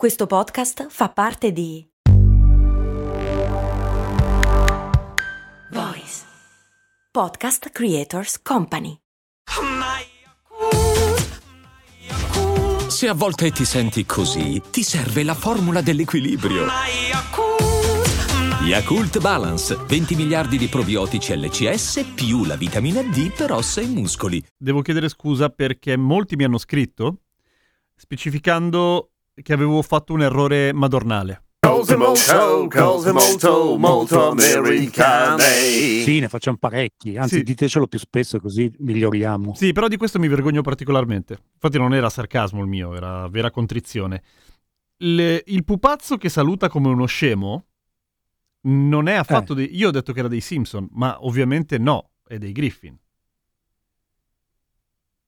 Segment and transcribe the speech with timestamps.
[0.00, 1.86] Questo podcast fa parte di
[5.72, 6.24] Voice
[7.10, 8.96] Podcast Creators Company.
[12.88, 16.64] Se a volte ti senti così, ti serve la formula dell'equilibrio.
[18.62, 24.42] Yakult Balance, 20 miliardi di probiotici LCS più la vitamina D per ossa e muscoli.
[24.56, 27.18] Devo chiedere scusa perché molti mi hanno scritto
[28.00, 29.09] specificando
[29.42, 31.44] che avevo fatto un errore madornale.
[31.60, 35.42] Cose molto, cose molto, molto americane.
[35.42, 37.42] Sì, ne facciamo parecchi, anzi Sì.
[37.42, 39.54] ditecelo più spesso così miglioriamo.
[39.54, 41.38] Sì, però di questo mi vergogno particolarmente.
[41.54, 44.22] Infatti non era sarcasmo il mio, era vera contrizione.
[45.02, 47.66] Le- il pupazzo che saluta come uno scemo
[48.62, 49.74] non è affatto dei...
[49.76, 52.96] Io ho detto che era dei Simpson, ma ovviamente no, è dei Griffin.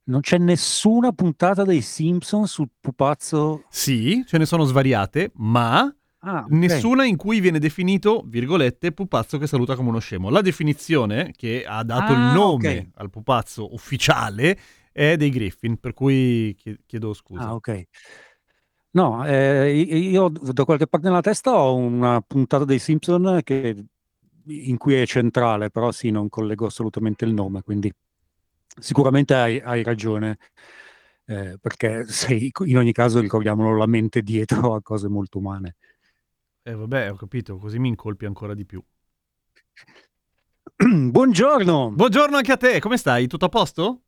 [0.05, 3.65] Non c'è nessuna puntata dei Simpson sul pupazzo.
[3.71, 5.95] Sì, ce ne sono svariate, ma
[6.25, 6.51] Ah, ok.
[6.51, 10.29] nessuna in cui viene definito, virgolette, pupazzo che saluta come uno scemo.
[10.29, 12.87] La definizione che ha dato Ah, il nome ok.
[12.97, 14.59] al pupazzo ufficiale
[14.93, 17.45] è dei Griffin, per cui chie- chiedo scusa.
[17.45, 17.83] Ah, ok.
[18.95, 23.85] No, eh, io da qualche parte nella testa ho una puntata dei Simpson che-
[24.49, 27.91] in cui è centrale, però sì, non collego assolutamente il nome, quindi
[28.81, 30.39] sicuramente hai, hai ragione,
[31.27, 35.77] eh, perché sì, in ogni caso ricordiamolo, la mente dietro a cose molto umane.
[36.63, 38.83] Eh vabbè, ho capito, così mi incolpi ancora di più.
[41.11, 41.91] Buongiorno!
[41.93, 43.27] Buongiorno anche a te, come stai?
[43.27, 44.03] Tutto a posto?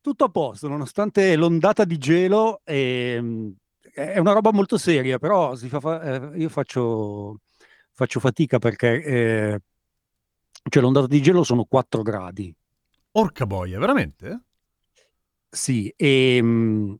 [0.00, 3.54] Tutto a posto, nonostante l'ondata di gelo, ehm,
[3.92, 7.38] è una roba molto seria, però si fa fa- eh, io faccio,
[7.92, 9.60] faccio fatica perché eh,
[10.68, 12.54] cioè l'ondata di gelo sono 4 gradi.
[13.12, 14.40] Orca boia, veramente?
[15.48, 16.94] Sì, e mm,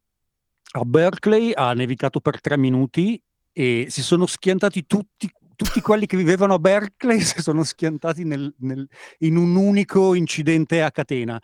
[0.75, 3.21] a Berkeley ha nevicato per 3 minuti
[3.53, 8.55] e si sono schiantati tutti, tutti quelli che vivevano a Berkeley, si sono schiantati nel-
[8.59, 8.87] nel-
[9.21, 11.41] in un unico incidente a catena.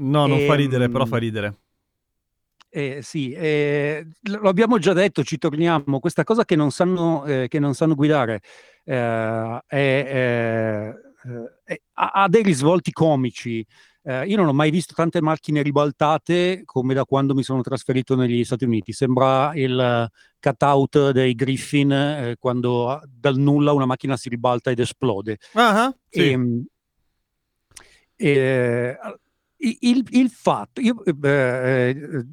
[0.00, 1.54] No, non fa ridere, Ehm, però fa ridere.
[2.70, 6.00] Eh, sì, eh, lo abbiamo già detto, ci torniamo.
[6.00, 8.42] Questa cosa che non sanno, eh, che non sanno guidare
[8.84, 13.64] eh, è- è- eh, è- ha, ha dei risvolti comici.
[14.02, 18.14] Eh, io non ho mai visto tante macchine ribaltate come da quando mi sono trasferito
[18.14, 18.92] negli Stati Uniti.
[18.92, 20.08] Sembra il
[20.40, 25.38] cutout dei Griffin eh, quando ah, dal nulla una macchina si ribalta ed esplode.
[25.52, 26.30] Ah, sì.
[26.30, 26.64] Ehm,
[28.16, 28.98] eh,
[29.56, 32.26] il, il fatto, io eh, eh,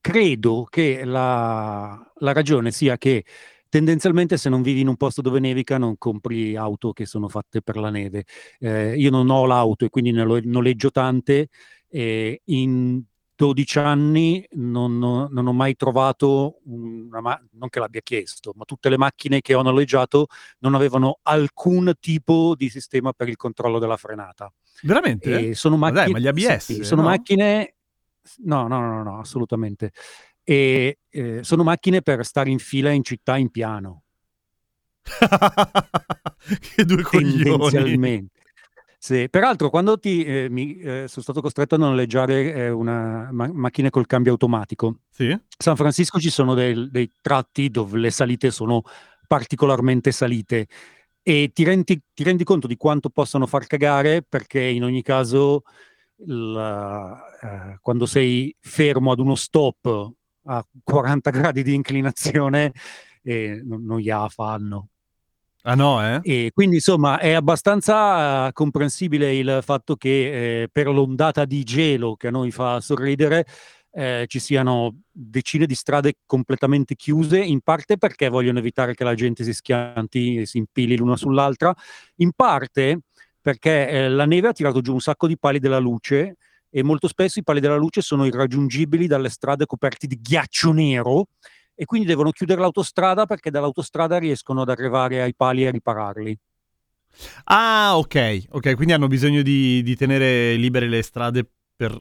[0.00, 3.24] credo che la, la ragione sia che
[3.68, 7.62] tendenzialmente se non vivi in un posto dove nevica non compri auto che sono fatte
[7.62, 8.24] per la neve.
[8.58, 11.48] Eh, io non ho l'auto e quindi ne lo- noleggio tante.
[11.90, 13.02] e in
[13.34, 18.64] 12 anni non, ho- non ho mai trovato, una ma- non che l'abbia chiesto, ma
[18.64, 20.26] tutte le macchine che ho noleggiato
[20.58, 24.52] non avevano alcun tipo di sistema per il controllo della frenata.
[24.82, 25.50] Veramente?
[25.50, 27.08] E sono Ma dai, macchine, ma gli ABS, sì, sono no?
[27.08, 27.76] macchine,
[28.38, 29.92] no, no, no, no, assolutamente.
[30.50, 34.04] E eh, sono macchine per stare in fila in città in piano,
[36.74, 38.26] che due coglioni.
[39.00, 43.50] Sì, Peraltro, quando ti, eh, mi, eh, sono stato costretto a noleggiare eh, una ma-
[43.52, 45.30] macchina col cambio automatico, Sì?
[45.30, 48.82] a San Francisco ci sono del- dei tratti dove le salite sono
[49.26, 50.66] particolarmente salite
[51.22, 55.62] e ti rendi, ti rendi conto di quanto possano far cagare perché in ogni caso
[56.26, 60.12] la- eh, quando sei fermo ad uno stop
[60.48, 62.72] a 40 gradi di inclinazione
[63.22, 64.88] eh, non, non gliela fanno.
[65.62, 66.20] Ah no, eh?
[66.22, 72.16] E quindi insomma è abbastanza eh, comprensibile il fatto che eh, per l'ondata di gelo
[72.16, 73.44] che a noi fa sorridere
[73.90, 79.14] eh, ci siano decine di strade completamente chiuse, in parte perché vogliono evitare che la
[79.14, 81.74] gente si schianti e si impili l'una sull'altra,
[82.16, 83.00] in parte
[83.40, 86.36] perché eh, la neve ha tirato giù un sacco di pali della luce
[86.70, 91.26] e molto spesso i pali della luce sono irraggiungibili dalle strade coperte di ghiaccio nero
[91.74, 96.38] e quindi devono chiudere l'autostrada perché dall'autostrada riescono ad arrivare ai pali e ripararli.
[97.44, 101.96] Ah, ok, ok, quindi hanno bisogno di, di tenere libere le strade per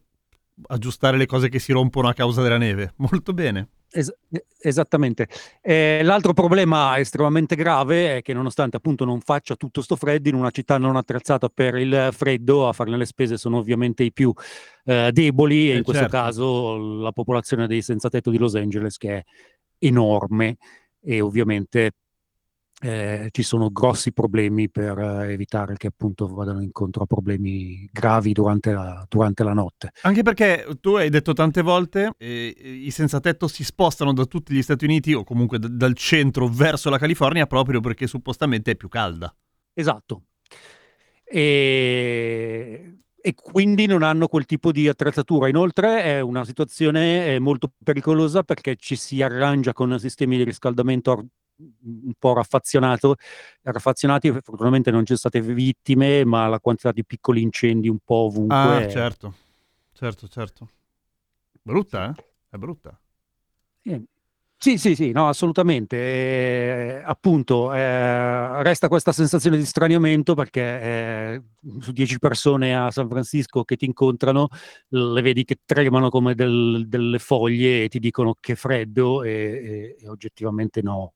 [0.67, 2.93] aggiustare le cose che si rompono a causa della neve.
[2.97, 3.69] Molto bene.
[3.89, 4.13] Es-
[4.59, 5.27] esattamente.
[5.61, 10.35] Eh, l'altro problema estremamente grave è che nonostante appunto non faccia tutto sto freddo in
[10.35, 14.33] una città non attrezzata per il freddo, a farne le spese sono ovviamente i più
[14.85, 16.17] eh, deboli e Eh, in questo certo.
[16.17, 19.23] caso la popolazione dei senza tetto di Los Angeles che è
[19.79, 20.57] enorme
[21.01, 21.91] e ovviamente
[22.79, 28.33] eh, ci sono grossi problemi per eh, evitare che appunto vadano incontro a problemi gravi
[28.33, 29.91] durante la, durante la notte.
[30.01, 34.53] Anche perché tu hai detto tante volte eh, i senza tetto si spostano da tutti
[34.53, 38.75] gli Stati Uniti o comunque d- dal centro verso la California proprio perché suppostamente è
[38.75, 39.33] più calda.
[39.73, 40.23] Esatto.
[41.23, 45.47] E, e quindi non hanno quel tipo di attrezzatura.
[45.47, 51.25] Inoltre è una situazione eh, molto pericolosa perché ci si arrangia con sistemi di riscaldamento
[51.59, 53.15] un po' raffazzionato,
[53.63, 58.15] raffazzionati, fortunatamente non ci sono state vittime, ma la quantità di piccoli incendi un po'
[58.25, 58.55] ovunque.
[58.55, 59.33] Ah, è- certo,
[59.93, 60.69] certo, certo.
[61.61, 62.23] Brutta, eh?
[62.49, 62.99] È brutta.
[63.83, 64.03] Eh,
[64.59, 65.95] Sì, sì, sì, no, assolutamente.
[65.97, 71.43] Eh, appunto, eh, resta questa sensazione di straniamento perché eh,
[71.79, 74.47] su 10 persone a San Francisco che ti incontrano,
[74.89, 80.03] le vedi che tremano come del- delle foglie e ti dicono che freddo e, e-
[80.03, 81.13] e oggettivamente no.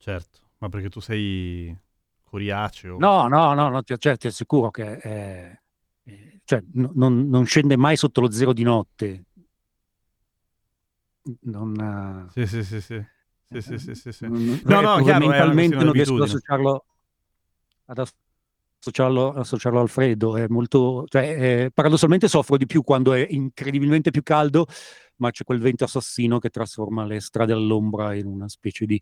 [0.00, 1.76] Certo, ma perché tu sei
[2.24, 2.96] coriaceo.
[2.98, 5.60] No, no, no, no, ti, cioè, ti assicuro che eh,
[6.04, 9.24] eh, cioè, no- non, non scende mai sotto lo zero di notte.
[11.42, 13.04] Non, eh, Sì, sì, sì, sì.
[13.50, 14.26] Sì, sì, sì, sì, sì.
[14.26, 16.84] non- No, eh, no, chiaro, mentalmente non riesco ad associarlo,
[17.86, 18.08] ad
[18.78, 20.36] associarlo, associarlo al freddo.
[20.38, 24.66] È molto, cioè, eh, paradossalmente soffro di più quando è incredibilmente più caldo,
[25.16, 28.98] ma c'è quel vento assassino che trasforma le strade all'ombra in una specie di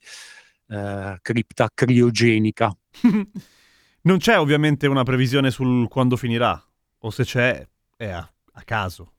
[0.68, 2.76] eh, cripta criogenica.
[4.00, 6.58] Non c'è ovviamente una previsione sul quando finirà,
[7.00, 7.66] o se c'è
[7.96, 9.12] è a, a caso.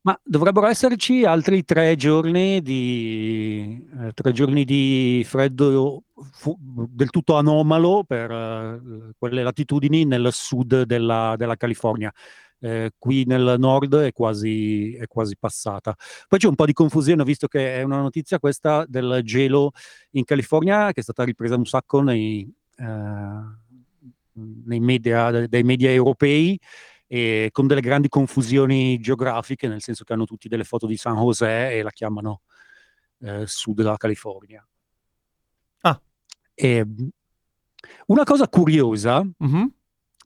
[0.00, 7.36] Ma dovrebbero esserci altri tre giorni di, eh, tre giorni di freddo fu- del tutto
[7.36, 12.12] anomalo per eh, quelle latitudini nel sud della, della California.
[12.64, 15.96] Eh, qui nel nord è quasi, è quasi passata.
[16.28, 19.72] Poi c'è un po' di confusione, visto che è una notizia questa del gelo
[20.12, 22.84] in California, che è stata ripresa un sacco nei, eh,
[24.64, 26.56] nei media, dai media europei
[27.08, 31.16] e con delle grandi confusioni geografiche, nel senso che hanno tutti delle foto di San
[31.16, 32.42] José e la chiamano
[33.20, 34.64] eh, sud della California.
[35.82, 36.00] Ah.
[36.54, 36.86] E,
[38.06, 39.72] una cosa curiosa, Mhm.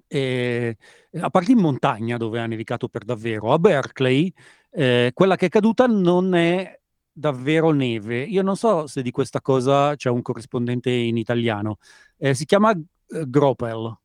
[0.08, 0.76] Eh,
[1.20, 4.32] a parte in montagna dove ha nevicato per davvero, a Berkeley,
[4.70, 6.78] eh, quella che è caduta non è
[7.10, 8.22] davvero neve.
[8.22, 11.78] Io non so se di questa cosa c'è un corrispondente in italiano.
[12.18, 13.96] Eh, si chiama eh, Gropel,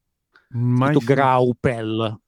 [0.50, 2.20] Mai scritto sen- Graupel.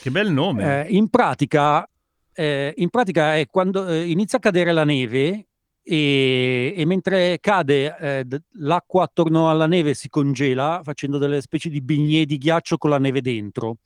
[0.00, 0.86] Che bel nome.
[0.86, 1.88] Eh, in pratica,
[2.32, 5.46] eh, in pratica è quando eh, inizia a cadere la neve
[5.88, 11.68] e, e mentre cade eh, d- l'acqua attorno alla neve si congela facendo delle specie
[11.70, 13.76] di bignè di ghiaccio con la neve dentro.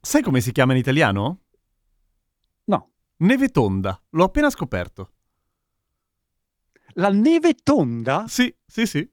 [0.00, 1.38] Sai come si chiama in italiano?
[2.64, 3.98] No, Neve tonda.
[4.10, 5.12] L'ho appena scoperto.
[6.96, 9.08] la neve tonda, Sì, sì, sì.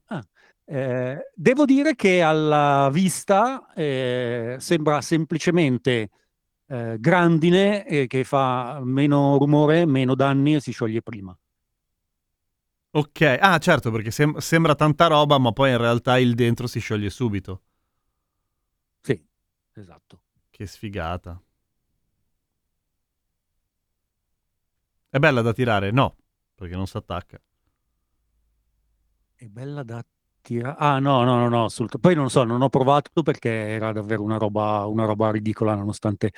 [0.66, 6.10] eh, devo dire che alla vista eh, sembra semplicemente
[6.70, 11.36] eh, grandine eh, che fa meno rumore, meno danni e si scioglie prima.
[12.92, 13.36] Ok.
[13.40, 17.10] Ah, certo, perché sem- sembra tanta roba, ma poi in realtà il dentro si scioglie
[17.10, 17.62] subito.
[19.02, 19.22] Sì,
[19.74, 20.22] esatto.
[20.50, 21.40] Che sfigata.
[25.08, 25.90] È bella da tirare?
[25.90, 26.16] No,
[26.54, 27.40] perché non si attacca.
[29.34, 30.04] È bella da
[30.42, 30.76] tirare.
[30.78, 34.22] Ah, no, no, no, no, assolut- Poi non so, non ho provato perché era davvero
[34.22, 36.32] una roba, una roba ridicola, nonostante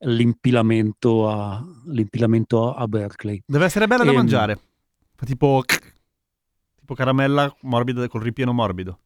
[0.00, 3.42] l'impilamento a, l'impilamento a Berkeley.
[3.46, 4.16] Deve essere bella da Ehm.
[4.16, 4.58] mangiare.
[5.14, 5.62] Fa tipo...
[6.78, 9.00] Tipo caramella morbida col ripieno morbido.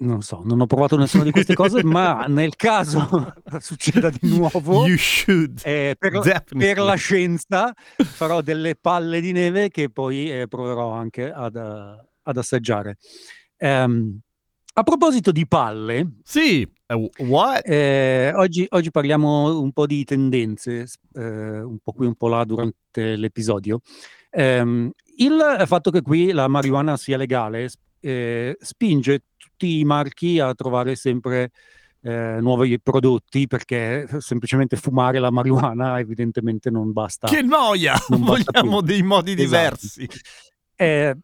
[0.00, 4.86] Non so, non ho provato nessuna di queste cose, ma nel caso succeda di nuovo,
[4.86, 5.60] You should.
[5.64, 6.20] eh, per,
[6.56, 12.07] per la scienza farò delle palle di neve che poi eh, proverò anche ad, eh,
[12.28, 12.96] ad assaggiare.
[13.56, 14.18] Ehm,
[14.74, 16.66] a proposito di palle, Sì.
[16.86, 17.66] Eh, what?
[17.66, 22.44] Eh, oggi, oggi parliamo un po' di tendenze, eh, un po' qui, un po' là
[22.44, 23.80] durante l'episodio.
[24.30, 27.68] Ehm, il fatto che qui la marijuana sia legale
[28.00, 31.50] eh, spinge tutti i marchi a trovare sempre
[32.02, 37.26] eh, nuovi prodotti perché semplicemente fumare la marijuana evidentemente non basta.
[37.26, 37.94] Che noia!
[38.08, 38.86] Vogliamo più.
[38.86, 39.44] dei modi Esatto.
[39.44, 40.08] diversi.
[40.76, 41.16] Eh,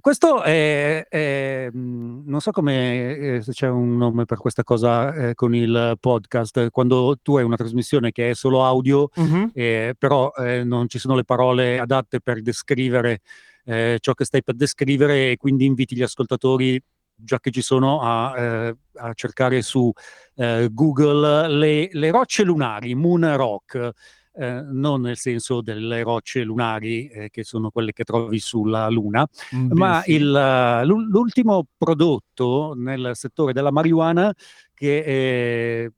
[0.00, 5.12] questo è, è- mh, non so come eh, se c'è un nome per questa cosa
[5.14, 9.50] eh, con il podcast, quando tu hai una trasmissione che è solo audio, Mhm.
[9.54, 13.20] eh, però eh, non ci sono le parole adatte per descrivere
[13.64, 16.82] eh, ciò che stai per descrivere e quindi inviti gli ascoltatori,
[17.14, 19.92] già che ci sono, a, eh, a cercare su
[20.36, 23.90] eh, Google le, le rocce lunari, Moon Rock.
[24.34, 29.26] Eh, non nel senso delle rocce lunari, eh, che sono quelle che trovi sulla Luna,
[29.54, 34.32] Mm, ma il, eh, l'ul- l'ultimo prodotto nel settore della marijuana
[34.74, 35.90] che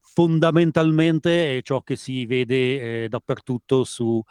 [0.00, 4.22] fondamentalmente è ciò che si vede eh, dappertutto su,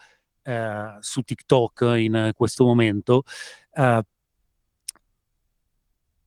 [1.00, 3.24] su TikTok in questo momento.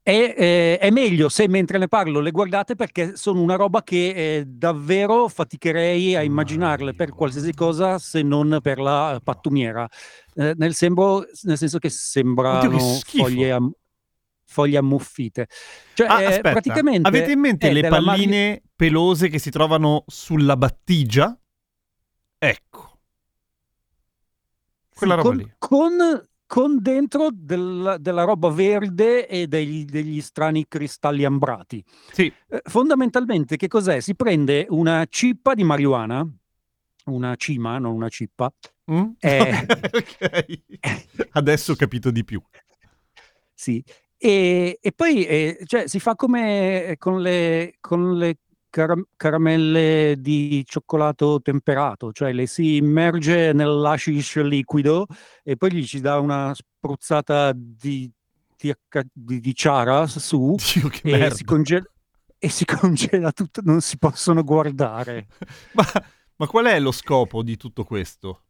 [0.09, 4.39] È, eh, è meglio se mentre ne parlo le guardate perché sono una roba che
[4.39, 9.87] eh, davvero faticherei a immaginarle per qualsiasi cosa se non per la pattumiera.
[10.35, 12.69] Eh, nel, sembro- nel senso che sembrano
[13.05, 13.71] che foglie, am-
[14.47, 15.47] foglie ammuffite.
[15.93, 20.57] Cioè, Ah, eh, aspetta, praticamente avete in mente le palline pelose che si trovano sulla
[20.57, 21.39] battigia?
[22.39, 22.99] Ecco.
[24.95, 25.55] Quella Sì, roba con, lì.
[25.59, 31.85] con- con dentro del- della roba verde e degli, degli strani cristalli ambrati.
[32.11, 34.01] Sì, Eh, fondamentalmente, che cos'è?
[34.01, 36.27] Si prende una cippa di marijuana,
[37.05, 38.51] una cima, non una cippa,
[38.91, 39.11] Mm?
[39.21, 39.53] Eh.
[39.93, 41.29] ok.
[41.33, 42.43] Adesso ho capito di più.
[43.53, 43.85] sì,
[44.17, 48.39] e, e poi eh, cioè, si fa come con le, con le
[48.71, 55.07] cara- caramelle di cioccolato temperato, cioè le si immerge nell'hashish liquido
[55.43, 58.11] e poi gli ci dà una spruzzata di,
[58.57, 58.75] di,
[59.13, 61.35] di, di ciara su Dio, e merda.
[61.35, 61.87] si, congela,
[62.39, 65.27] e si congela tutto, non si possono guardare.
[65.75, 65.85] ma,
[66.37, 68.43] ma qual è lo scopo di tutto questo?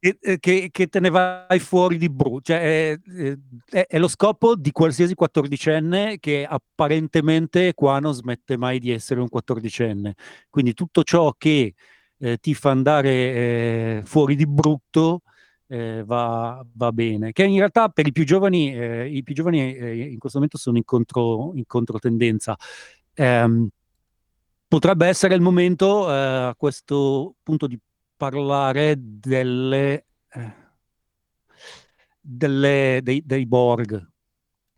[0.00, 2.40] Che, che te ne vai fuori di brutto.
[2.42, 2.98] Cioè, è,
[3.70, 9.20] è- è lo scopo di qualsiasi quattordicenne che apparentemente qua non smette mai di essere
[9.20, 10.14] un quattordicenne.
[10.48, 11.74] Quindi tutto ciò che
[12.18, 15.22] eh, ti fa andare eh, fuori di brutto
[15.66, 17.32] eh, va, va bene.
[17.32, 20.58] Che in realtà per i più giovani, eh, i più giovani eh, in questo momento
[20.58, 22.56] sono in, contro, in controtendenza.
[23.14, 23.68] Ehm,
[24.68, 27.78] potrebbe essere il momento eh, a questo punto di
[28.18, 30.52] parlare delle, eh,
[32.20, 34.06] delle- dei, dei Borg.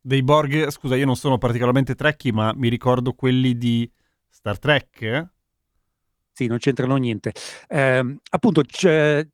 [0.01, 3.91] Dei Borg, scusa, io non sono particolarmente trekkie, ma mi ricordo quelli di
[4.29, 5.03] Star Trek.
[5.03, 5.29] eh?
[6.33, 7.33] Sì, non c'entrano niente.
[7.69, 9.27] Ehm, appunto, c'è-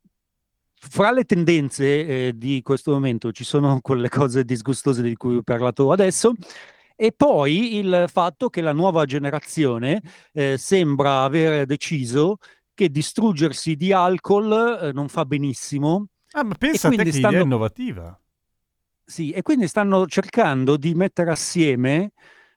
[0.78, 5.42] fra le tendenze eh, di questo momento ci sono quelle cose disgustose di cui ho
[5.42, 6.32] parlato adesso.
[6.98, 10.00] E poi il fatto che la nuova generazione
[10.32, 12.38] eh, sembra aver deciso
[12.76, 17.44] che distruggersi di alcol eh, non fa benissimo Ah, ma pensa che quindi idea stanno-
[17.44, 18.20] innovativa.
[19.02, 22.10] Sì, e quindi stanno cercando di mettere assieme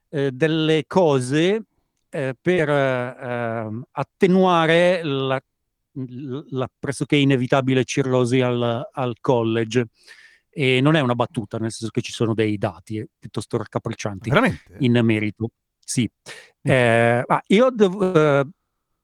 [0.09, 1.63] eh, delle cose
[2.09, 5.41] eh, per eh, ehm, attenuare la,
[6.49, 9.87] la pressoché inevitabile cirrosi al, al college.
[10.49, 14.29] E non è una battuta, nel senso che ci sono dei dati eh, piuttosto raccapriccianti
[14.29, 14.75] Veramente?
[14.79, 15.51] in merito.
[15.79, 16.09] Sì.
[16.61, 18.45] Eh, ma io devo- eh,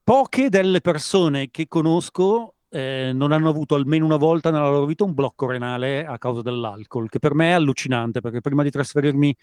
[0.06, 5.04] poche delle persone che conosco eh, non hanno avuto almeno una volta nella loro vita
[5.04, 9.36] un blocco renale a causa dell'alcol, che per me è allucinante, perché prima di trasferirmi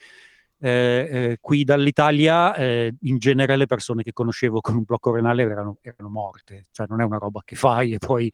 [0.60, 5.42] eh, eh, qui dall'Italia, eh, in genere le persone che conoscevo con un blocco renale
[5.42, 8.32] erano, erano morte, cioè non è una roba che fai e poi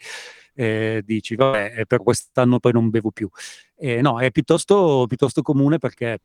[0.52, 3.26] eh, dici, vabbè, eh, per quest'anno poi non bevo più.
[3.75, 6.18] Eh, no, è piuttosto, piuttosto comune perché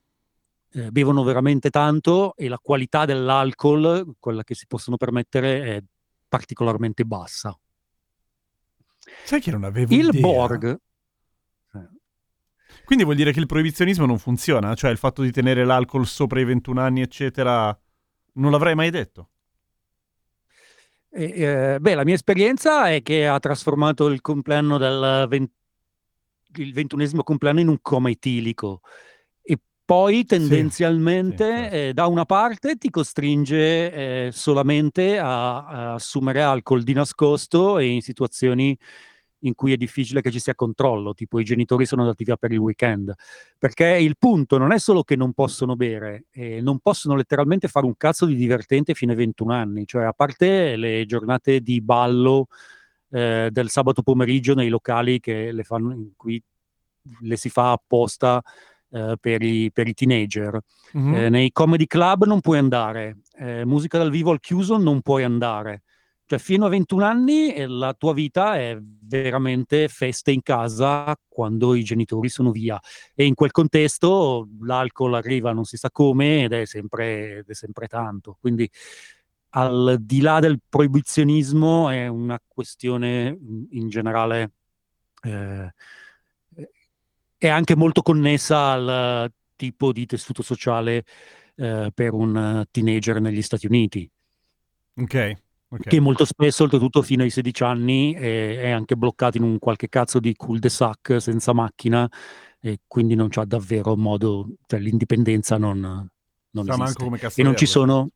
[0.90, 5.84] bevono veramente tanto e la qualità dell'alcol, quella che si possono permettere, è
[6.34, 7.56] particolarmente bassa.
[9.24, 10.22] Sai che non avevo Il idea?
[10.22, 10.80] Borg,
[12.86, 14.74] Quindi vuol dire che il proibizionismo non funziona?
[14.74, 17.80] Cioè il fatto di tenere l'alcol sopra i 21 anni, eccetera,
[18.34, 19.30] non l'avrei mai detto.
[21.12, 21.24] eh,
[21.76, 25.52] eh, beh, la mia esperienza è che ha trasformato il compleanno del ven-
[26.56, 28.82] il ventunesimo compleanno in un coma etilico
[29.86, 31.76] poi tendenzialmente sì, certo.
[31.76, 37.88] eh, da una parte ti costringe eh, solamente a, a assumere alcol di nascosto e
[37.88, 38.78] in situazioni
[39.44, 42.52] in cui è difficile che ci sia controllo, tipo i genitori sono andati via per
[42.52, 43.14] il weekend,
[43.58, 47.86] perché il punto non è solo che non possono bere, eh, non possono letteralmente fare
[47.86, 52.48] un cazzo di divertente fino ai 21 anni, cioè a parte le giornate di ballo
[53.10, 56.42] eh, del sabato pomeriggio nei locali che le fanno, in cui
[57.20, 58.42] le si fa apposta
[58.94, 60.60] eh, per, i, per i teenager.
[60.94, 61.14] Mhm.
[61.16, 65.24] Eh, nei comedy club non puoi andare, eh, musica dal vivo al chiuso non puoi
[65.24, 65.82] andare.
[66.26, 71.76] Cioè, fino a 21 anni eh, la tua vita è veramente feste in casa quando
[71.76, 72.80] i genitori sono via.
[73.14, 77.54] E in quel contesto l'alcol arriva non si sa come ed è sempre, ed è
[77.54, 78.38] sempre tanto.
[78.40, 78.70] Quindi,
[79.56, 84.52] al di là del proibizionismo, è una questione in- in generale.
[85.26, 85.74] eh,
[87.48, 91.04] è anche molto connessa al tipo di tessuto sociale
[91.56, 94.10] eh, per un eh, teenager negli Stati Uniti.
[94.96, 95.36] Ok,
[95.78, 99.90] che molto spesso, oltretutto fino ai 16 anni, è, è anche bloccato in un qualche
[99.90, 102.10] cazzo di cul-de-sac senza macchina
[102.62, 107.04] e quindi non c'ha davvero modo, cioè l'indipendenza non, non manco esiste.
[107.04, 108.08] come E non ci sono,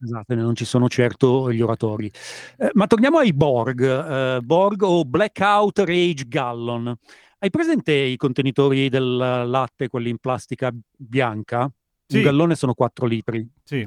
[0.00, 2.08] esatto, non ci sono certo gli oratori.
[2.56, 6.96] Eh, ma torniamo ai Borg, eh, Borg o Blackout Rage Gallon.
[7.40, 11.70] Hai presente i contenitori del latte, quelli in plastica bianca?
[12.04, 12.16] Sì.
[12.16, 13.48] Un gallone sono 4 litri.
[13.62, 13.86] Sì.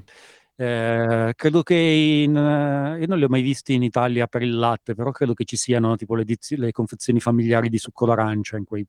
[0.56, 4.56] Eh, credo che in, eh, io non li ho mai visti in Italia per il
[4.58, 8.56] latte, però credo che ci siano tipo le, edizi- le confezioni familiari di succo d'arancia
[8.56, 8.88] in quei-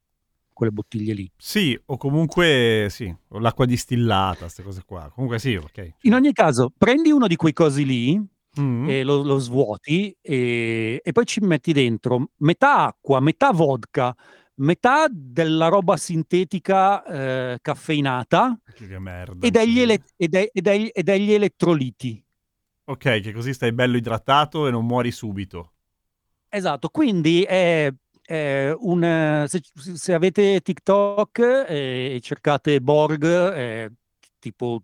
[0.52, 1.28] quelle bottiglie lì.
[1.36, 5.10] Sì, o comunque sì, o l'acqua distillata, queste cose qua.
[5.12, 5.94] Comunque sì, ok.
[6.02, 8.86] In ogni caso, prendi uno di quei cosi lì Mm.
[8.86, 14.14] e lo, lo svuoti e, e poi ci metti dentro metà acqua, metà vodka,
[14.56, 18.58] metà della roba sintetica eh, caffeinata
[18.98, 19.46] merda.
[19.46, 22.24] e degli, ele- e de- e degli- e degli elettroliti.
[22.84, 25.72] Ok, che così stai bello idratato e non muori subito.
[26.48, 27.90] Esatto, quindi è,
[28.78, 29.62] un, eh, se,
[29.94, 33.90] se avete TikTok eh, e cercate Borg, è
[34.38, 34.82] tipo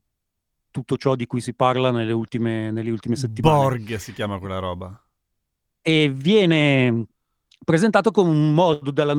[0.70, 3.58] tutto ciò di cui si parla nelle ultime, nelle ultime settimane.
[3.58, 5.02] Borg si chiama quella roba.
[5.82, 7.06] E viene
[7.64, 9.14] presentato come un modo della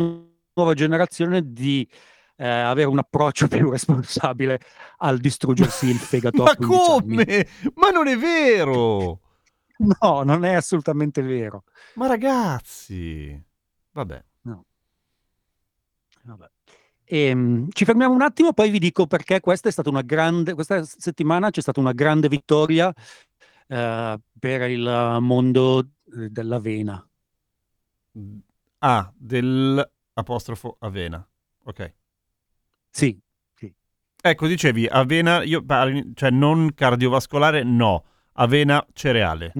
[0.59, 1.87] nuova generazione di
[2.35, 4.59] eh, avere un approccio più responsabile
[4.97, 6.99] al distruggersi il fegato Ma 15 anni.
[6.99, 7.47] come?
[7.75, 9.21] Ma non è vero!
[9.79, 11.63] No, non è assolutamente vero.
[11.93, 13.41] Ma ragazzi,
[13.91, 14.21] vabbè.
[16.23, 16.49] Vabbè.
[17.05, 20.83] Ehm, ci fermiamo un attimo, poi vi dico perché questa è stata una grande, questa
[20.83, 22.93] settimana c'è stata una grande vittoria
[23.67, 27.03] eh, per il mondo eh, dell'avena.
[28.79, 31.25] Ah, del apostrofo avena.
[31.63, 31.93] Ok.
[32.89, 33.19] Sì,
[34.21, 35.63] Ecco, dicevi avena, io,
[36.13, 38.03] cioè non cardiovascolare, no.
[38.33, 39.51] Avena cereale.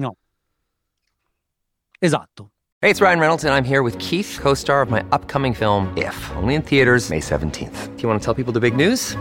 [1.98, 2.50] esatto.
[2.82, 5.92] Hey, it's Ryan Reynolds, and I'm here with Keith, co star of my upcoming film,
[5.96, 7.94] If, only in theaters, May 17th.
[7.96, 9.16] Do you want to tell people the big news?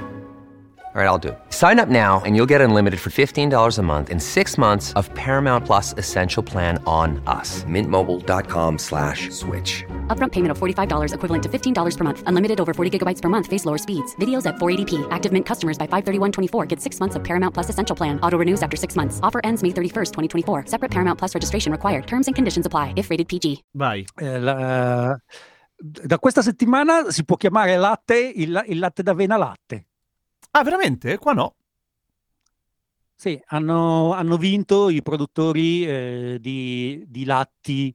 [0.96, 1.38] All right, I'll do it.
[1.52, 5.08] Sign up now and you'll get unlimited for $15 a month and six months of
[5.14, 7.64] Paramount Plus Essential Plan on us.
[7.66, 9.86] Mintmobile.com slash switch.
[10.08, 12.24] Upfront payment of $45 equivalent to $15 per month.
[12.26, 13.46] Unlimited over 40 gigabytes per month.
[13.46, 14.16] Face lower speeds.
[14.16, 15.08] Videos at 480p.
[15.12, 18.20] Active Mint customers by 531.24 get six months of Paramount Plus Essential Plan.
[18.22, 19.20] Auto renews after six months.
[19.22, 20.64] Offer ends May 31st, 2024.
[20.66, 22.08] Separate Paramount Plus registration required.
[22.08, 23.64] Terms and conditions apply if rated PG.
[23.74, 24.04] Vai.
[24.20, 25.16] Eh, la-
[25.82, 29.86] da questa settimana si può chiamare latte il, il latte d'avena latte.
[30.52, 31.18] Ah, veramente?
[31.18, 31.56] Qua no.
[33.16, 37.94] Sì, hanno, hanno vinto i produttori eh, di, di latti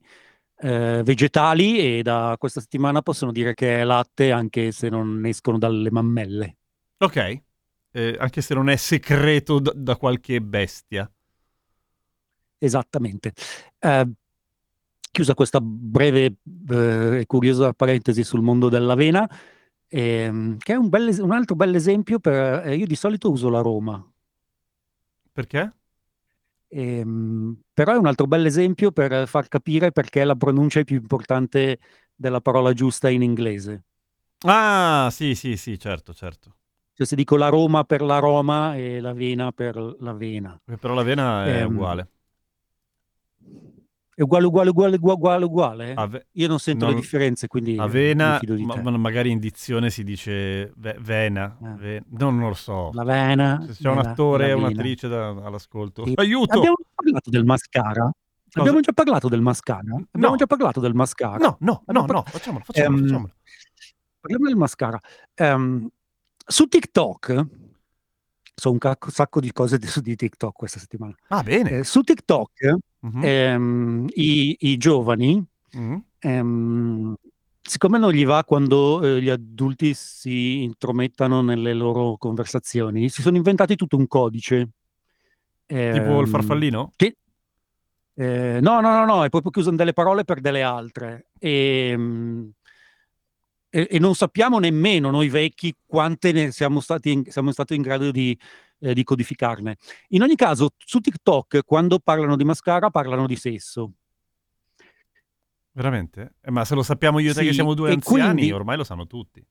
[0.57, 5.57] eh, vegetali e da questa settimana possono dire che è latte anche se non escono
[5.57, 6.57] dalle mammelle.
[6.97, 7.41] Ok.
[7.91, 11.09] Eh, anche se non è segreto da, da qualche bestia.
[12.59, 13.33] Esattamente.
[13.79, 14.09] Eh,
[15.11, 16.35] chiusa questa breve
[16.69, 19.27] eh, e curiosa parentesi sul mondo dell'avena,
[19.87, 22.67] ehm, che è un, bel es- un altro bel esempio per...
[22.67, 24.03] eh, io di solito uso la Roma,
[25.33, 25.71] Perché?
[26.67, 30.97] ehm, però è un altro bel esempio per far capire perché la pronuncia è più
[30.97, 31.79] importante
[32.13, 33.83] della parola giusta in inglese.
[34.45, 36.55] Ah, sì, sì, sì, certo, certo.
[36.93, 40.59] Cioè se dico la Roma per la Roma e l'avena per l'avena.
[40.67, 42.09] Eh, Però l'avena è Ehm, uguale.
[44.17, 45.93] È uguale, uguale, uguale, uguale, uguale?
[45.93, 49.89] Ave- Io non sento non- le differenze, quindi avena, di ma- ma magari in dizione
[49.89, 51.57] si dice ve- vena.
[51.61, 51.73] Eh.
[51.77, 52.91] ve- non, lo so.
[52.93, 53.61] L'avena.
[53.69, 56.05] Se c'è un la- attore o un'attrice da- all'ascolto.
[56.05, 56.13] Sì.
[56.15, 56.57] Aiuto!
[56.59, 58.11] Abbiamo già parlato del mascara?
[58.53, 59.79] Abbiamo già parlato del mascara?
[59.81, 60.35] Abbiamo No.
[60.37, 61.35] già parlato del mascara?
[61.37, 63.33] No, no, no, Abbiamo no, par- facciamolo, facciamolo, Ehm, facciamolo.
[64.21, 64.99] Parliamo del mascara.
[65.33, 65.89] Ehm,
[66.37, 67.45] su TikTok,
[68.55, 71.13] so un cacco- sacco di cose di, su di TikTok questa settimana.
[71.27, 71.69] Ah, bene.
[71.79, 76.03] Eh, su TikTok Mhm, ehm, i, i giovani, mhm.
[76.19, 77.15] ehm,
[77.61, 83.37] siccome non gli va quando eh, gli adulti si intromettano nelle loro conversazioni, si sono
[83.37, 84.69] inventati tutto un codice.
[85.67, 86.93] Tipo il Ehm, farfallino?
[86.95, 87.17] Che,
[88.15, 91.27] eh, no, no, no, no, è proprio che usano delle parole per delle altre.
[91.37, 92.47] E, mm,
[93.75, 97.81] e- e non sappiamo nemmeno noi vecchi quante ne siamo stati in, siamo stati in
[97.81, 98.37] grado di,
[98.79, 99.75] eh, di codificarne.
[100.09, 103.91] In ogni caso, su TikTok, quando parlano di mascara, parlano di sesso.
[105.71, 106.35] Veramente?
[106.41, 108.77] Eh, ma se lo sappiamo io e te che Sì, siamo due anziani, quindi- ormai
[108.77, 109.45] lo sanno tutti.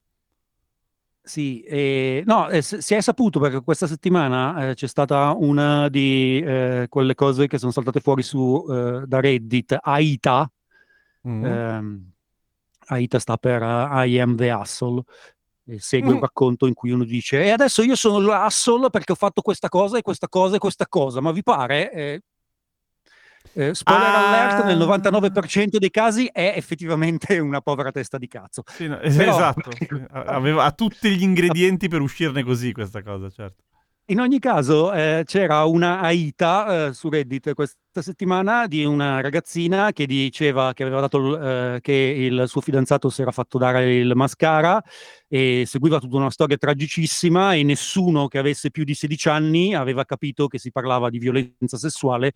[1.26, 6.38] Sì, eh, no, eh, si è saputo perché questa settimana eh, c'è stata una di
[6.44, 10.50] eh, quelle cose che sono saltate fuori su, eh, da Reddit, Aita,
[11.26, 11.44] Mhm.
[11.46, 12.12] Ehm,
[12.86, 15.02] AITA sta per uh, I am the asshole.
[15.66, 16.20] E segue un Mm.
[16.20, 19.96] racconto in cui uno dice: E adesso io sono l'asshole perché ho fatto questa cosa
[19.98, 21.20] e questa cosa e questa cosa.
[21.20, 21.90] Ma vi pare?
[21.92, 22.20] Eh,
[23.56, 24.28] Eh, spoiler Ah.
[24.28, 28.62] alert, nel 99% dei casi è effettivamente una povera testa di cazzo.
[28.66, 29.70] Sì, no, Però- esatto.
[30.10, 33.62] Aveva, ha tutti gli ingredienti per uscirne così questa cosa, certo.
[34.08, 39.92] In ogni caso, eh, c'era una Aita eh, su Reddit questa settimana di una ragazzina
[39.92, 41.42] che diceva che aveva dato l-
[41.76, 44.82] eh, che il suo fidanzato si era fatto dare il mascara
[45.26, 50.04] e seguiva tutta una storia tragicissima e nessuno che avesse più di 16 anni aveva
[50.04, 52.32] capito che si parlava di violenza sessuale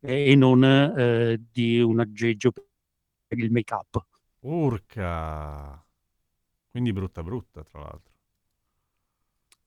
[0.00, 4.04] e non eh, di un aggeggio per il make-up.
[4.40, 5.82] Urca.
[6.70, 8.15] Quindi brutta brutta, tra l'altro.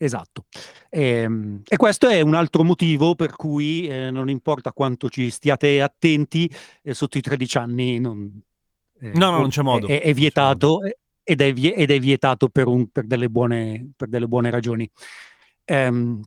[0.01, 0.45] Esatto.
[0.89, 5.81] Ehm, E, questo è un altro motivo per cui eh, non importa quanto ci stiate
[5.81, 6.49] attenti,
[6.81, 8.41] eh, sotto i 13 anni non,
[9.01, 9.87] eh, No, no, non c'è modo.
[9.87, 13.05] È, è Non c'è vietato eh, ed è, vie- ed è vietato per, un- per
[13.05, 14.89] delle buone, per delle buone ragioni.
[15.65, 16.21] Ehm,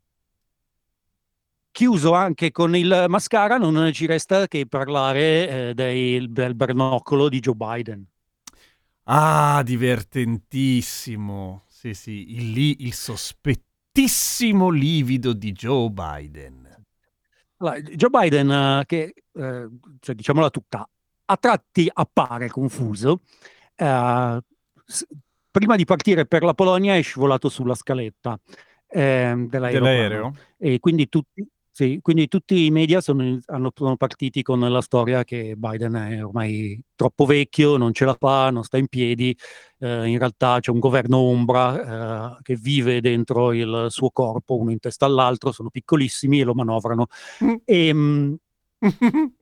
[1.70, 7.40] chiuso anche con il mascara, non ci resta che parlare eh, del, del bernoccolo di
[7.40, 8.04] Joe Biden.
[9.06, 11.62] Ah, divertentissimo.
[11.82, 16.84] Sì, sì, il, li- il sospettissimo livido di Joe Biden.
[17.56, 19.68] Allora, Joe Biden, eh, che eh,
[19.98, 20.88] cioè, diciamola tutta,
[21.24, 23.22] a tratti appare confuso.
[23.74, 24.40] eh,
[24.84, 25.06] s-
[25.50, 28.38] prima di partire per la Polonia è scivolato sulla scaletta
[28.86, 29.92] ehm, dell'aeroplano.
[29.96, 30.36] Dell'aereo?
[30.58, 35.24] E quindi tutti, sì, quindi tutti i media sono, hanno- sono partiti con la storia
[35.24, 39.34] che Biden è ormai troppo vecchio, non ce la fa, non sta in piedi.
[39.78, 44.70] eh, in realtà c'è un governo ombra eh, che vive dentro il suo corpo, uno
[44.70, 47.06] in testa all'altro, sono piccolissimi e lo manovrano.
[47.64, 48.36] E, mh,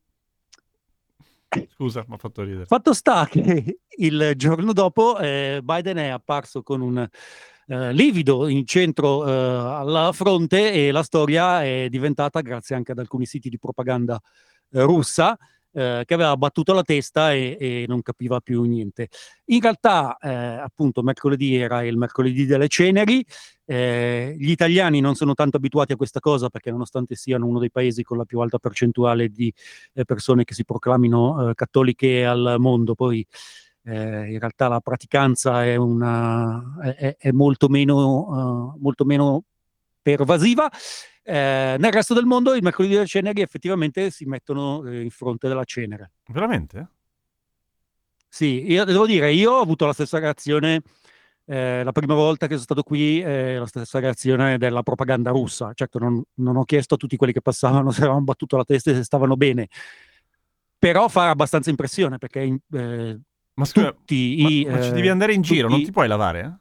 [1.75, 2.65] Scusa, mi ha fatto ridere.
[2.67, 7.09] Fatto sta che il giorno dopo eh, Biden è apparso con un
[7.71, 12.99] eh, livido in centro eh, alla fronte e la storia è diventata, grazie anche ad
[12.99, 14.21] alcuni siti di propaganda
[14.73, 15.39] eh, russa,
[15.73, 19.09] eh, che aveva battuto la testa e, e non capiva più niente.
[19.47, 23.25] In realtà, eh, appunto, mercoledì era il mercoledì delle ceneri.
[23.67, 27.71] eh, gli italiani non sono tanto abituati a questa cosa perché, nonostante siano uno dei
[27.71, 29.55] paesi con la più alta percentuale di
[30.05, 33.25] persone che si proclamino cattoliche al mondo, poi
[33.91, 39.45] eh, in realtà la praticanza è, una, è, è molto, meno, eh, molto meno
[40.01, 40.71] pervasiva.
[41.23, 45.49] Eh, nel resto del mondo il mercoledì delle ceneri effettivamente si mettono eh, in fronte
[45.49, 46.13] della cenere.
[46.29, 46.89] Veramente?
[48.29, 50.83] Sì, io devo dire, io ho avuto la stessa reazione
[51.51, 55.73] eh, la prima volta che sono stato qui, eh, la stessa reazione della propaganda russa.
[55.75, 58.93] Certo, non, non ho chiesto a tutti quelli che passavano se avevano battuto la testa
[58.93, 59.69] e se stavano bene,
[60.79, 63.21] però fa abbastanza impressione perché eh,
[63.55, 64.65] Ma scusa, tutti ma, i...
[64.67, 66.41] ma ci eh, devi andare in giro, non ti puoi lavare?
[66.41, 66.59] eh?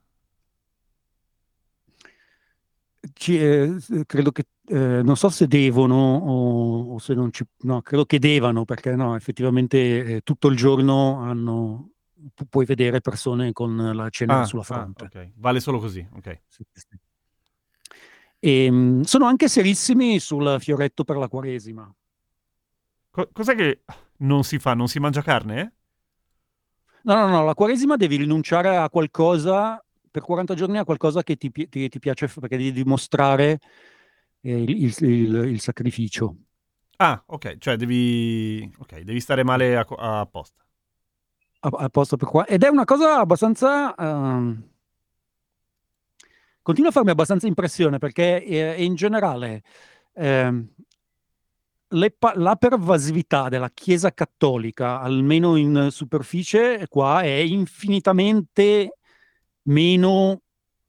[3.14, 3.76] ci- eh,
[4.06, 8.20] credo che eh, non so se devono o, o se non ci no, credo che
[8.20, 11.92] devono perché no, effettivamente eh, tutto il giorno hanno
[12.34, 15.06] pu- puoi vedere persone con la cenere Ah, sulla ah, fronte.
[15.06, 15.32] ok.
[15.36, 16.42] Vale solo così, ok.
[16.48, 16.88] Sì, sì.
[18.42, 21.92] E, mh, sono anche serissimi sul fioretto per la Quaresima.
[23.12, 23.84] Co- cos'è che
[24.18, 24.74] non si fa?
[24.74, 25.62] Non si mangia carne?
[25.62, 25.72] eh?
[27.04, 31.36] No, no, no, la Quaresima devi rinunciare a qualcosa per 40 giorni a qualcosa che
[31.38, 33.60] ti, ti- ti piace perché devi dimostrare
[34.42, 36.36] eh, il, il- il- il sacrificio.
[37.02, 39.86] Ah, ok, cioè devi, ok, devi stare male a,
[40.22, 40.64] a posta.
[41.62, 42.46] a, a posto per qua.
[42.46, 43.96] Ed è una cosa abbastanza.
[43.96, 44.64] ehm,
[46.62, 49.64] continua a farmi abbastanza impressione perché eh, in generale
[50.14, 50.68] le
[52.18, 58.98] pa- la pervasività della Chiesa cattolica, almeno in superficie, qua è infinitamente
[59.64, 60.42] meno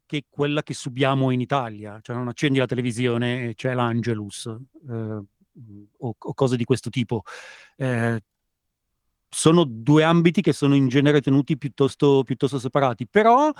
[0.07, 1.99] che quella che subiamo in Italia.
[2.03, 4.47] Cioè non accendi la televisione e c'è l'Angelus
[4.89, 7.23] eh, o, o cose di questo tipo.
[7.77, 8.21] Eh,
[9.29, 13.51] sono due ambiti che sono in genere tenuti piuttosto, piuttosto separati, però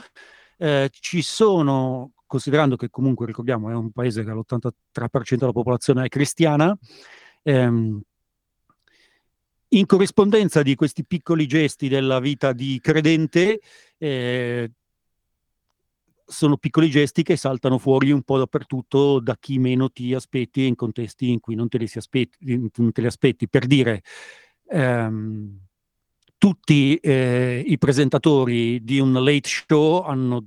[0.59, 6.09] eh, ci sono, considerando che comunque ricordiamo è un paese che l'83% della popolazione è
[6.09, 6.77] cristiana,
[7.43, 8.01] ehm,
[9.73, 13.61] in corrispondenza di questi piccoli gesti della vita di credente,
[13.99, 14.71] eh,
[16.31, 20.77] sono piccoli gesti che saltano fuori un po' dappertutto da chi meno ti aspetti in
[20.77, 23.49] contesti in cui non te li, aspetti, te li aspetti.
[23.49, 24.03] Per dire,
[24.69, 25.59] ehm,
[26.39, 30.47] tutti eh, i presentatori di un late show hanno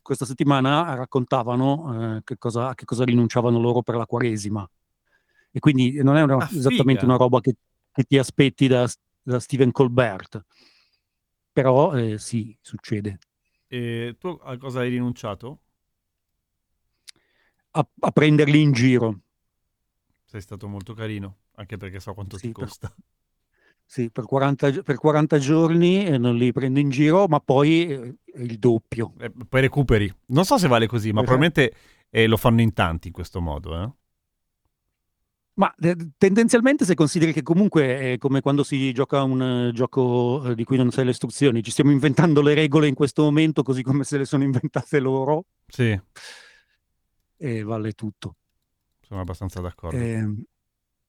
[0.00, 4.68] questa settimana raccontavano eh, che cosa, a che cosa rinunciavano loro per la Quaresima.
[5.56, 7.54] E quindi non è una- Ah, esattamente una roba che,
[7.92, 8.90] che ti aspetti da,
[9.22, 10.44] da Stephen Colbert.
[11.52, 13.18] Però eh, sì, succede.
[13.68, 15.60] E tu a cosa hai rinunciato?
[17.70, 19.20] A, a prenderli in giro.
[20.24, 21.36] Sei stato molto carino.
[21.56, 22.92] anche perché so quanto Sì, ti per- costa.
[23.86, 27.86] Sì, per 40, gi- per 40 giorni e non li prendo in giro, ma poi
[27.92, 29.12] eh, il doppio.
[29.20, 30.12] Eh, poi recuperi.
[30.28, 31.36] Non so se vale così, ma Esatto.
[31.36, 31.76] probabilmente
[32.10, 33.98] eh, lo fanno in tanti in questo modo.
[35.56, 35.60] Eh?
[35.60, 40.50] Ma eh, tendenzialmente se consideri che comunque è come quando si gioca un eh, gioco
[40.50, 43.62] eh, di cui non sai le istruzioni, ci stiamo inventando le regole in questo momento
[43.62, 45.98] così come se le sono inventate loro Sì,
[47.36, 48.36] e vale tutto.
[49.00, 49.96] sono abbastanza d'accordo.
[49.96, 50.42] Ehm,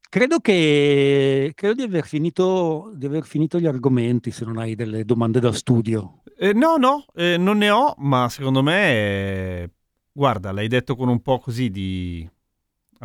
[0.09, 5.05] credo che credo di aver finito di aver finito gli argomenti se non hai delle
[5.05, 6.21] domande da studio.
[6.37, 9.71] Eh, no, no, eh, non ne ho, ma secondo me, eh,
[10.11, 12.29] guarda, l'hai detto con un po' così di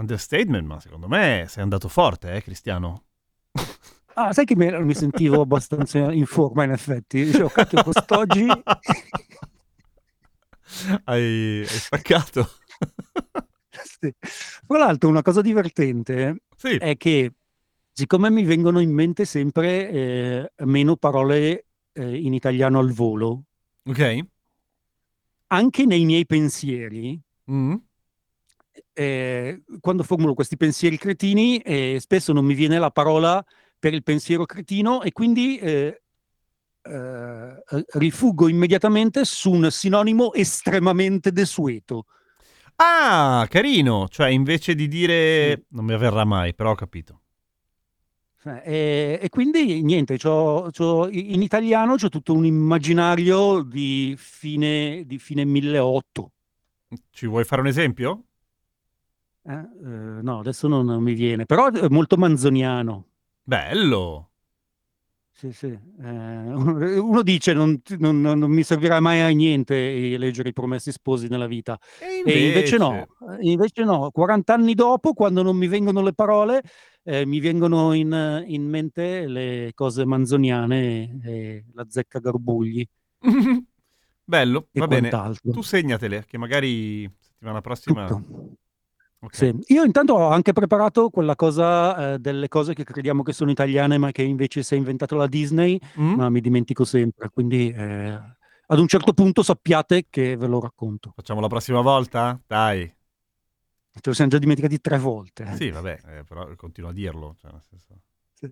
[0.00, 3.04] understatement, ma secondo me sei andato forte, eh, Cristiano.
[4.14, 7.24] Ah, sai che me- mi sentivo abbastanza in forma in effetti.
[7.24, 8.44] Dicevo, cacchio, quest'oggi
[11.04, 12.48] hai, hai spaccato.
[13.82, 14.12] Sì.
[14.66, 17.32] Tra l'altro una cosa divertente sì, è che
[17.92, 23.44] siccome mi vengono in mente sempre eh, meno parole eh, in italiano al volo,
[23.84, 24.18] ok.
[25.48, 27.18] anche nei miei pensieri,
[27.50, 27.74] Mm.
[28.92, 33.44] Eh, quando formulo questi pensieri cretini, eh, spesso non mi viene la parola
[33.78, 36.02] per il pensiero cretino e quindi eh,
[36.82, 42.06] eh, rifuggo immediatamente su un sinonimo estremamente desueto.
[42.76, 45.56] Ah, carino, cioè invece di dire...
[45.56, 45.64] Sì.
[45.70, 47.20] Non mi avverrà mai, però ho capito.
[48.44, 55.04] Eh, E, e quindi niente, c'ho- c'ho- in italiano c'è tutto un immaginario di fine,
[55.06, 56.32] di fine 1008.
[57.10, 58.29] Ci vuoi fare un esempio?
[59.42, 63.06] Eh, eh, no, adesso non, non mi viene, però è molto manzoniano.
[63.42, 64.30] Bello.
[65.32, 65.68] Sì, sì.
[65.68, 70.50] Eh, uno dice non, ti- non- non- non mi servirà mai a niente eh, leggere
[70.50, 71.78] i Promessi Sposi nella vita.
[71.98, 76.12] E E invece no, eh, invece no, 40 anni dopo, quando non mi vengono le
[76.12, 76.62] parole,
[77.04, 82.86] eh, mi vengono in, in mente le cose manzoniane e la zecca Garbugli
[84.22, 85.08] Bello, e va bene.
[85.08, 85.50] quant'altro.
[85.52, 88.06] Tu segnatele, che magari settimana prossima...
[88.06, 88.56] Tutto.
[89.22, 89.34] Ok.
[89.34, 89.54] Sì.
[89.74, 93.98] Io intanto ho anche preparato quella cosa eh, delle cose che crediamo che sono italiane,
[93.98, 96.14] ma che invece si è inventato la Disney, Mm?
[96.14, 97.28] ma mi dimentico sempre.
[97.30, 98.18] Quindi eh,
[98.66, 101.12] ad un certo punto sappiate che ve lo racconto.
[101.14, 102.40] Facciamo la prossima volta?
[102.46, 102.90] Dai.
[103.92, 105.54] Ce lo siamo già dimenticati tre volte.
[105.56, 107.34] Sì, vabbè, eh, però continuo a dirlo.
[107.38, 108.00] cioè, nel senso-
[108.34, 108.50] Sì.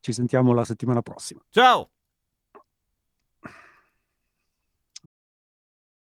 [0.00, 1.40] Ci sentiamo la settimana prossima.
[1.48, 1.90] Ciao!